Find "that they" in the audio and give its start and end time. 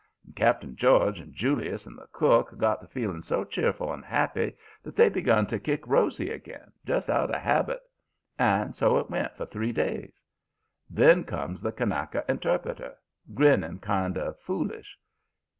4.81-5.09